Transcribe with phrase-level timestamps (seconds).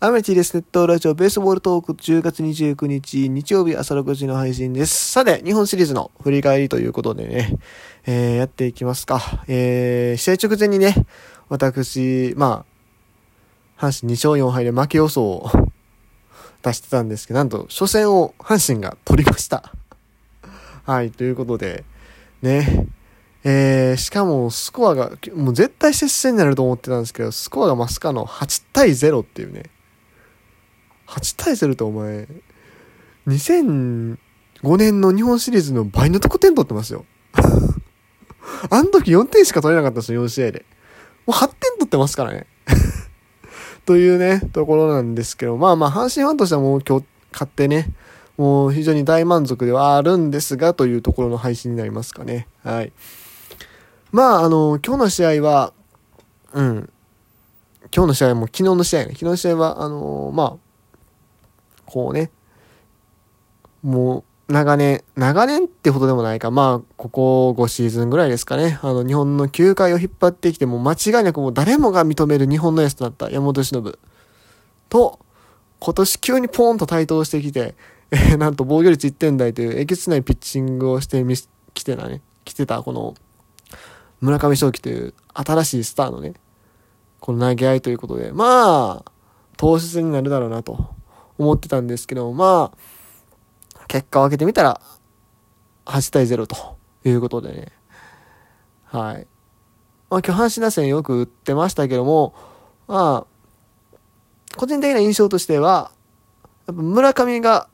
[0.00, 5.10] アメティレスネットラジオベースボールトーク10月29日日曜日朝6時の配信です。
[5.10, 7.58] さて、日本シリーズの振り返りということでね、
[8.06, 9.20] えー、やっていきますか。
[9.48, 10.94] えー、試合直前にね、
[11.48, 12.64] 私、ま
[13.76, 15.50] あ、阪神2勝4敗で負け予想を
[16.62, 19.72] 出してたんですけど、なんと、初戦を阪神が取りました。
[20.84, 21.82] はい、ということで、
[22.40, 22.86] ね、
[23.42, 29.64] えー、しかもスコアが、もう絶対接戦になると思ってたんですけど、スコアがまさかの8対0っていうね。
[31.08, 32.28] 8対0ってお前、
[33.26, 34.16] 2005
[34.76, 37.06] 年の日本シリーズの倍の得点取ってますよ。
[38.70, 40.66] あの時4点しか取れなかったんですよ、4試合で。
[41.26, 42.46] もう8点取ってますからね。
[43.86, 47.90] というね、ところなんですけど、まあまあ、阪神ファンとしてはもう今日勝ってね、
[48.36, 52.48] もう非常に大満足ではあるんですが、というところの配信になりますかね。
[52.62, 52.92] はい。
[54.12, 55.72] まあ、あの、今日の試合は、
[56.52, 56.90] うん、
[57.94, 60.67] 今日の試合も昨日の試合ね、昨日の試合は、あのまあ、
[61.88, 62.30] こうね、
[63.82, 73.98] もう、長年、長年ってほどでもないか、まあ、ここ5シーズンぐらいですかね、あの、日本の球界を引っ張ってきて、もう間違いなくもう誰もが認める日本のエースとなった山本忍
[74.90, 75.18] と、
[75.80, 77.74] 今年急にポーンと台頭してきて、
[78.10, 81.34] えー、なんと防御率1点台というえげつないピッチングをしてみ、
[81.74, 83.14] 来てたね、来てた、この、
[84.20, 86.34] 村上正輝という新しいスターのね、
[87.20, 89.12] この投げ合いということで、まあ、
[89.56, 90.97] 投手戦になるだろうなと。
[91.38, 94.80] 思ってたんですけど、まあ、結果を分けてみたら、
[95.86, 97.72] 8対0ということでね。
[98.84, 99.26] はい。
[100.10, 102.34] まあ今日阪神打線よく打ってましたけども、
[102.86, 105.92] まあ、個人的な印象としては、
[106.66, 107.68] やっぱ村上が、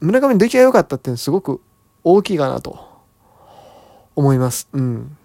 [0.00, 1.60] 村上の出来が良かったっていうのはすごく
[2.02, 2.88] 大きいかなと
[4.16, 4.68] 思います。
[4.72, 5.16] うん。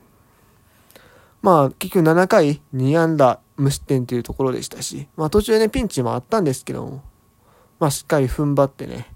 [1.42, 7.04] まあ結局7回2安打無失点というところでしたし、まあ途中ねピンチもあったんですけども、
[7.80, 9.08] まあしっかり踏ん張ってね、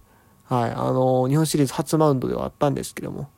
[0.46, 3.30] はい、あのー、日本シリーズ初マウンドではあったんですけども、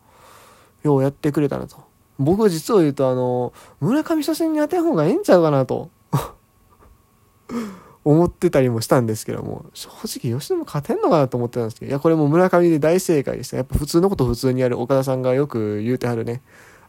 [0.82, 1.78] ようやってくれたなと。
[2.20, 5.90] 僕は実を言うとあのー、村上初戦に当てん方がええんちゃうかなと
[8.06, 13.58] 思ってたりもしたんですけども、正直吉野も勝てんのかなと思ってたんですけど、いや、これも村上で大正解でした。
[13.58, 16.42] やっぱ普通のこと普通にやる岡田さんがよく言うてはるね、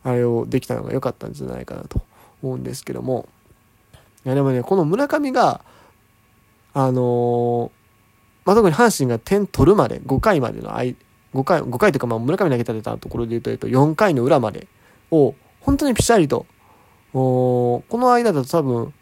[0.02, 2.02] あれをできたのが良かったんじゃないかなと
[2.42, 3.28] 思うんですけども、
[4.24, 5.62] いやでもね、この村上が、
[6.72, 7.70] あのー、
[8.46, 10.96] まあ、特に阪神が点取るまで、5回までの間、
[11.34, 14.68] 5回、5回というかまあ村上投げたてたところで言うと、えっと、4回の裏まで
[15.10, 16.46] を、本当にピシャリと、
[17.12, 18.94] おこの間だと多分、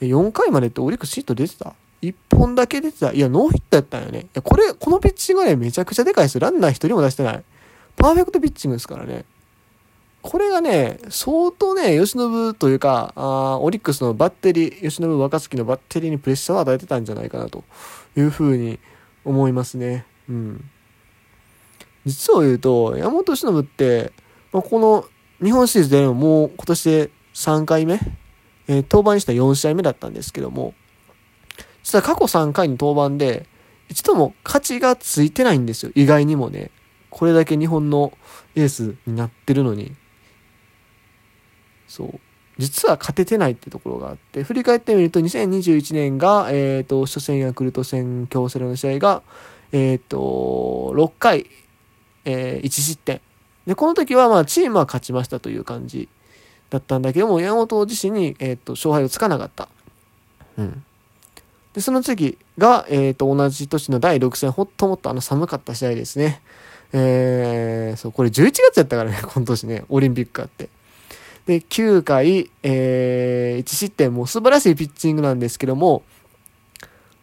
[0.00, 3.12] 4回までってオリックスヒット出てた ?1 本だけ出てた？
[3.12, 4.20] いや、ノーヒットやったんよね。
[4.20, 6.40] いや、これ、このピッチングはね、めちゃくちゃでかいです。
[6.40, 7.44] ランナー1人も出してない。
[7.96, 9.24] パーフェクトピッチングですからね。
[10.22, 17.64] これがね、相当ね、吉信というか、あオリックスのバッテリー、吉信若月のバッテリーにプレッシャーを与えてたんじゃないかなと
[18.16, 18.78] いうふうに
[19.24, 20.04] 思いますね。
[20.28, 20.70] うん。
[22.04, 24.12] 実を言うと、山本由伸って、
[24.52, 25.04] まあ、この
[25.42, 27.98] 日本シリーズでもう今年で3回目
[28.70, 30.74] えー、登板した4試合目だったんですけども、
[31.82, 33.48] 実は過去3回の登板で、
[33.88, 35.90] 一度も勝ちがついてないんですよ。
[35.96, 36.70] 意外にもね。
[37.10, 38.12] これだけ日本の
[38.54, 39.96] エースになってるのに。
[41.90, 42.20] そう。
[42.58, 49.22] 実は勝ててないってところがあって、振り返ってみると2021年が、えっ、ー、と、初戦ヤクルト戦京セラの試合が、
[49.72, 51.46] えっ、ー、と、6回、
[52.24, 53.20] えー、1失点。
[53.66, 56.08] で、この時はまあチームは勝ちましたという感じ
[56.70, 59.68] だったんだけども、山本自身に、えっ、ー、と、勝敗をつかなかった。
[60.58, 60.84] うん。
[61.72, 66.40] で、その次が、えっ、ー、と、同じ年の第6戦、ほっともっとあの寒かった試合ですね。
[66.92, 70.68] えー、そう、これ11月やったからね、今年ね、オリンピックあって。
[71.46, 76.02] で、9回、えー、1失点、も素晴らしいピッチングなんですけども、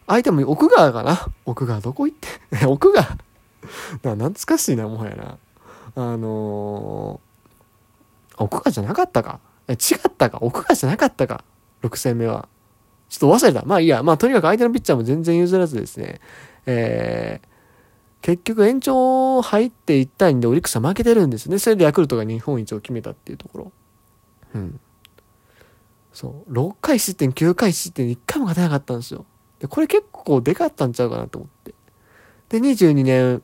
[0.06, 1.28] 相手も奥川かな？
[1.44, 2.28] 奥川どこ行って？
[2.66, 3.06] 奥川
[4.02, 5.38] な懐かしいな、もはやな。
[5.96, 7.28] あのー
[8.40, 9.40] 奥川じゃなかったか？
[9.68, 9.76] 違っ
[10.16, 10.38] たか？
[10.42, 11.42] 奥川じゃなかったか
[11.82, 12.48] ?6 戦目は。
[13.08, 13.64] ちょっと忘れた。
[13.66, 14.02] まあいいや。
[14.02, 16.20] まあとにかく相手のピッチャーも全然譲らずですね。
[16.66, 17.46] えー、
[18.22, 21.58] 結局延長入って1対2でオリックスは負けてるんですね。
[21.58, 23.72] それでヤクルトが日本一を決めたっていうところ。
[24.58, 24.80] うん。
[26.12, 26.52] そう。
[26.52, 29.24] 6回失点、9回失点1回も勝てなかったんですよ。
[29.60, 31.74] で、これ結構でかったんちゃうかなと思って。
[32.48, 33.42] で、22年、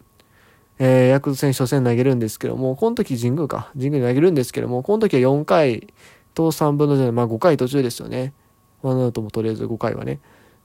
[0.79, 3.71] えー、ヤクルト戦初戦投げるんですけども、この時神宮か。
[3.75, 5.93] 神宮に投げるんですけども、この時は4回
[6.35, 8.33] と3分の1、まあ5回途中ですよね。
[8.83, 10.21] ワンアウトもとりあえず5回はね。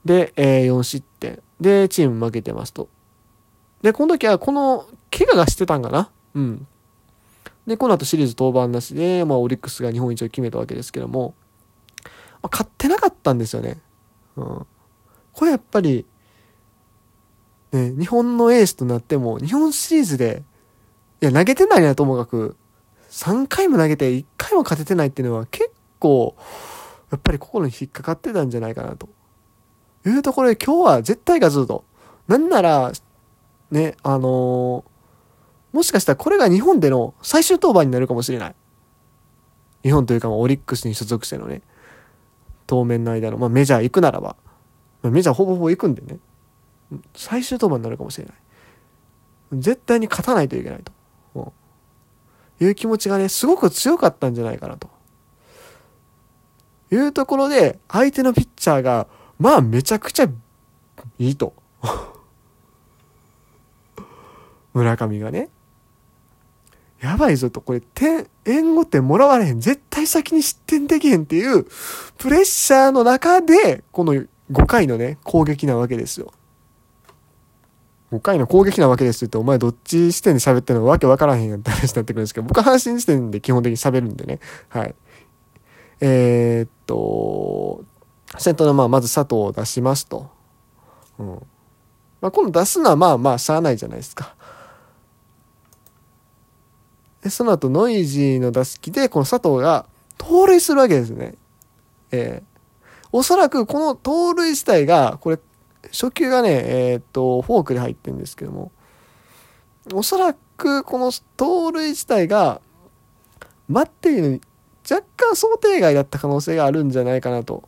[0.06, 1.42] で、えー、4失点。
[1.60, 2.90] で、チーム負けてますと。
[3.82, 6.68] で、この時はこの、怪我がしてたんかなうん。
[7.70, 11.36] で、この後シリーズ登板なしで、まあオリックスが日本一を決めたわけですけども、
[12.42, 13.78] まあ、勝ってなかったんですよね。
[14.36, 14.66] うん。
[15.34, 16.06] これやっぱり、
[17.72, 20.44] ね、日本のエースとなっても、日本シリーズで、
[21.22, 22.58] いや、投げてないなともかく、
[23.12, 26.36] 3回も投げて1回も勝ててないっていうのは結構、
[27.12, 29.10] やっぱり心に引っかかってたんじゃないかなと。
[30.08, 31.84] いうところで今日は絶対勝つと。
[32.28, 32.92] なんなら、
[33.70, 34.86] ね、あの、
[35.72, 38.56] もしかしたらこれが日本での最終登板になるかもしれない。
[39.84, 41.62] 日本というかオリックスに所属してのね、
[42.68, 44.36] 当面の間の、まあメジャー行くならば、
[45.02, 46.20] まあ、メジャーほぼほぼ行くんでね、
[47.16, 48.34] 最終登板になるかもしれない。
[49.54, 50.92] 絶対に勝たないといけないと。
[52.62, 54.90] いう気持ちがね、すごく強かったんじゃないかなと。
[56.92, 59.08] いうところで、相手のピッチャーが、
[59.38, 60.24] まあめちゃくちゃ
[61.18, 61.54] いいと。
[64.74, 65.50] 村上がね。
[67.02, 69.62] やばいぞと、これ、点、援護点もらわれへん。
[69.62, 71.66] 絶対先に失点できへんっていう、
[72.18, 74.28] プレッシャーの中で、この5
[74.66, 76.34] 回のね、攻撃なわけですよ。
[78.12, 84.40] 5回の攻撃なわけですって言って、お前どっち視点で喋ってるのわけわからへんやって話になってくるんですけど、僕は阪神視点で基本的に喋るんでね。
[84.70, 84.96] はい。
[86.02, 87.84] えー、っと、
[88.38, 90.30] 先頭のまあ、まず佐藤を出しますと。
[91.20, 91.28] うん。
[92.22, 94.36] まあ、今度出すのはまあまあ、しゃあないじゃないですか。
[97.24, 99.86] で、その後、ノイジーの打席で、この佐藤が
[100.18, 101.36] 盗塁するわけですね。
[102.12, 105.40] えー、おそらくこの盗塁自体が、これ、
[105.92, 108.72] 初球がね、えー、っと、フォークで入ってるんですけども、
[109.94, 112.62] おそらくこの盗塁自体が、
[113.70, 114.42] バッテリーのに
[114.90, 117.64] 若干想定外だった可能性があるんじゃないかなと。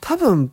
[0.00, 0.52] 多分、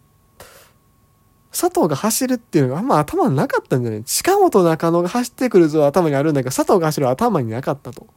[1.62, 4.04] 佐藤が走るっていうのがあんま頭になかったんじゃない？
[4.04, 8.08] 近本中野が走ってくる図は頭にあるんだけど、佐藤が走る頭になかったと。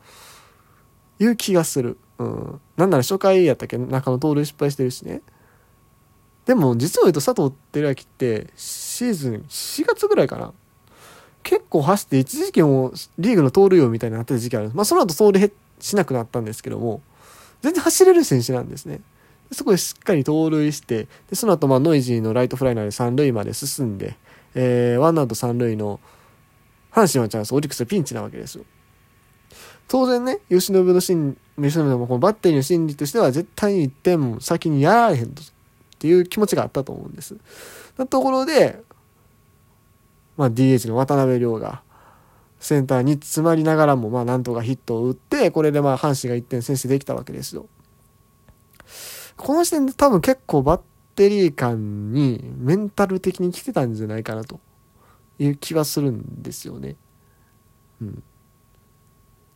[1.18, 1.98] いう気がする。
[2.18, 2.60] うん。
[2.78, 3.76] なんなら初回やったっけ？
[3.76, 5.20] 中野盗塁失敗してるしね。
[6.46, 10.52] でも実を言うと佐藤輝明ってシーズン4月ぐらいかな
[11.42, 15.50] 結構走って一時期もリーグの盗塁王みたいになってた時期あるまあその後盗塁
[15.80, 17.00] しなくなったんですけども
[17.62, 19.00] 全然走れる選手なんですね
[19.52, 24.16] そこでしっかり盗塁してでその後まあノイジーのライトフライナーで三塁まで進んで、
[24.54, 26.00] えー、ワンアウト三塁の
[26.92, 28.64] 阪神はチャンスオリックスはピンチなわけですよ
[29.88, 35.42] 当然ね、吉信の心、吉信のこのバッテリーの心理としては絶対に1点も先にやられへんと。
[35.42, 35.46] っ
[35.98, 37.36] ていう気持ちがあったと思うんです。
[37.96, 38.82] なところで、
[40.36, 41.82] まあ、DH の渡辺亮が
[42.60, 47.66] センターに詰まりながらもまあなんとかヒットを打ってこれでまあ阪神が1点先制できたわけですよ。
[49.36, 50.80] この時点で多分結構バッ
[51.14, 54.60] テリー間にメンタル的に来てたんじゃないかなと
[55.38, 56.96] いう気はするんですよね。
[58.00, 58.22] うん。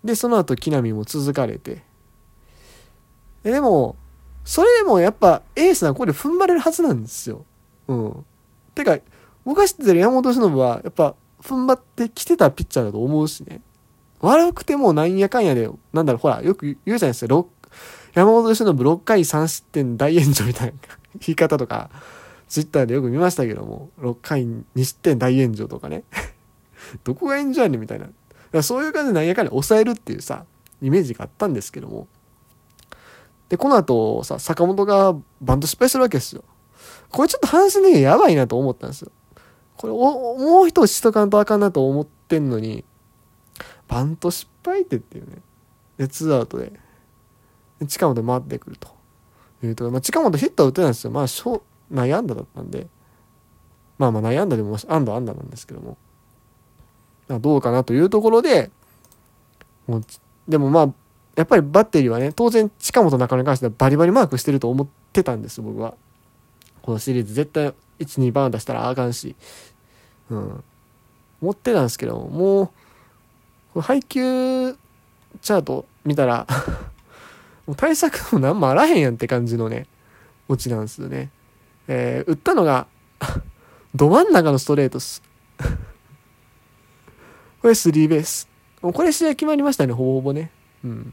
[0.05, 1.83] で、その後木浪も続かれて。
[3.43, 3.97] でも、
[4.45, 7.45] それでもやっぱエースはここで踏ん張れるはずなんですよ。
[7.89, 8.25] うん。
[8.75, 8.99] てか、
[9.45, 13.61] 僕が知ってる山本忍は、やっぱ踏ん張ってきてたピッチャーだと思うしね。
[14.21, 17.45] 悪くてもなんやかんやで、なんだろう、ほら、よく言うじゃないですか。
[18.15, 20.73] 山本忍6回3失点大炎上みたいな
[21.21, 21.91] 言い方とか、
[22.49, 26.05] ツイッターでよく見ましたけども、6回2失点大炎上とかね。
[27.05, 28.63] どこが炎上やねんみたいな。
[28.63, 30.45] そういう感じでなんやかんや抑えるっていうさ、
[30.81, 32.09] イメージがあったんですけども。
[33.49, 36.45] で、この後さ、坂本がバント失敗するわけですよ。
[37.11, 39.11] これちょっと阪神的にやばいなと思ったんですよ。
[39.77, 42.85] これもう一押しとかんとあかんなと思ってんのに、
[43.87, 45.37] バント失敗ってっていうね。
[45.97, 46.73] で、ツーアウトで、
[47.87, 48.99] 近本回ってくると。
[49.63, 51.11] いうと、まあ、近本ヒットは打てないんですよ。
[51.11, 51.27] まあ、
[51.91, 52.87] 内野安打だったんで、
[53.99, 55.97] まあまあ内野安打でも安打安打なんですけども、
[57.29, 58.71] どうかなというところで、
[59.87, 60.05] もう、
[60.49, 60.93] でもまあ、
[61.35, 65.95] やっぱりバッテリーはね、当然近本中野に関してはバリバリマークしてると思ってたんです、僕は。
[66.83, 69.35] このシリーズ絶対1、2番出したらあかんし。
[70.31, 70.65] うん。
[71.43, 72.73] 思ってたんですけど、も
[73.75, 76.47] う、配球チャート見たら
[77.69, 79.87] もう対策も何もあらへんやんって感じのね、
[80.49, 81.31] オチなんですよね。
[81.87, 82.87] えー、打ったのが
[83.95, 85.23] ど真ん中のストレートっす
[87.61, 88.49] これスリーベース。
[88.81, 90.51] もうこれ試合決まりましたね、ほぼほぼね。
[90.83, 91.13] うん。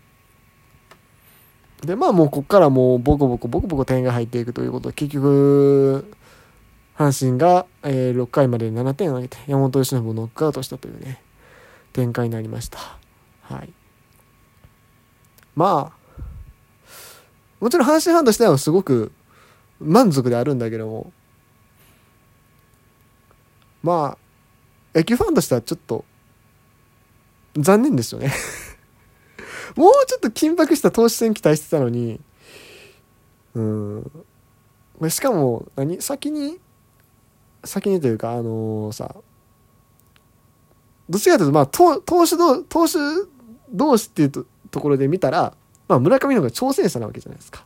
[1.82, 6.10] で、まあもうこっからもうボコボコボコボコ点が入っていくということで、結局、
[6.98, 11.22] 阪神が、えー、6回まで7点を挙げて、山本由伸をノックアウトしたというね、
[11.92, 12.80] 展開になりました。
[13.42, 13.74] はい。
[15.58, 16.05] まあ、
[17.60, 19.12] もちろん阪神ファンとしてはすごく
[19.80, 21.12] 満足であるんだけども、
[23.84, 26.06] まあ、野球ファンとしてはちょっと
[27.58, 28.34] 残念ですよね。
[29.76, 32.20] もうちょっと緊迫した投手戦期待してたのに、
[33.54, 34.12] うん、
[35.10, 36.02] しかも何？
[36.02, 36.60] 先に？
[37.64, 39.16] 先にというかあのー、さ
[41.10, 42.98] どっちかというとまあ投手同投手
[43.72, 45.56] 同士っていうとところで見たら、
[45.88, 47.66] まあ、村上の方が挑戦者なわけじゃないですか。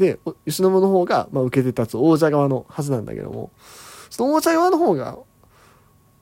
[0.00, 3.50] で吉信の方が、まあ、受けて立つ王者側のはずなんだけども
[4.08, 5.18] その王者側の方が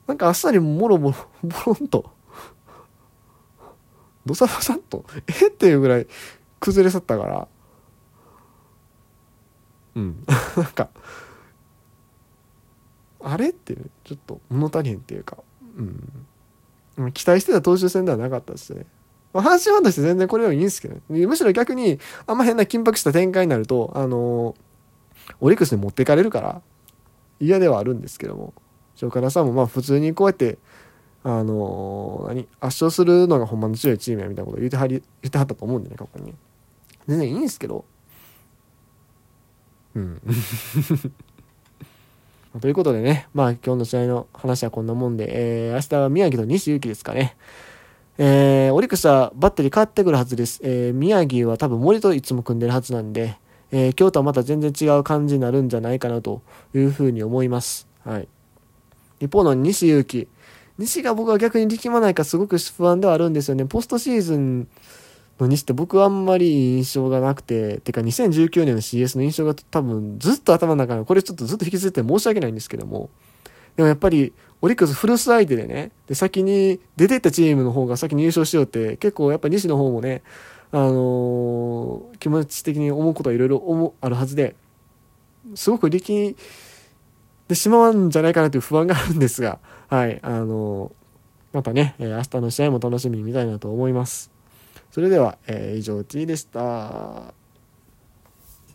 [0.09, 2.11] なんかあっさりもろもろボロンと
[4.27, 6.07] どさどさっとえっていうぐらい
[6.59, 7.49] 崩れ去ったから
[9.95, 10.25] うん。
[10.57, 10.89] なんか
[13.21, 15.39] あれっていうちょっと物足りへんっていうか
[16.97, 17.13] うん。
[17.13, 18.87] 期待してた投手戦ではなかったですね。
[19.33, 26.63] まあ、阪神ファンとして全然これはいいんですけど、ね、むしろ逆にあんま変な緊迫した展開になるとあのー、オリックスに持っていかれるから
[27.41, 28.55] 嫌ではあるんですけども。
[29.13, 30.59] カラさんもまあ普通にこうやって
[31.23, 36.35] あのー、何圧勝するのがほんまの強いチームやみたいなこと言ってはり言ってはったと思うんでね過去に。
[37.07, 37.85] 全然いいんですけど。
[39.95, 40.21] うん。
[42.61, 45.27] ということでね、まあ今日の試合の話はこんなもんで、
[45.69, 47.37] えー、明日は宮城と西勇輝ですかね。
[48.21, 50.61] えー、オリックスはバッテリー変わってくるはずです。
[50.65, 53.37] えー、宮城は多分森といつも組んでるはずなんで、
[53.71, 56.43] えー、京都はまた全然違う感じになるんじゃないかなと
[56.75, 57.87] いうふうに思います。
[58.05, 58.29] はい。
[59.21, 60.27] 一方の西勇輝。
[60.79, 63.67] 西が僕は逆に力まないかすごく不安ではあるんですよね。
[63.67, 64.69] ポストシーズン
[65.39, 73.11] の西って僕はあんまり印象がなくて、てか2019年の CS の印象が多分ずっと頭の中に、これちょっとずっと引きずって申し訳ないんですけども、
[73.79, 80.23] でもやっぱりオリックスフルス相手でね、で、先に出てったチームの方が先に優勝しようって、結構やっぱ西の方もね、
[80.73, 84.57] あのー、気持ち的に思うことはいろいろあるはずで、
[85.55, 86.37] すごく力ん
[87.47, 94.33] でしまうんじゃないかなという不安があるんですが、はい、あのー、またね、明日の試合も楽しみに見たいなと思います。
[94.91, 97.33] それでは、えー、以上 T でした。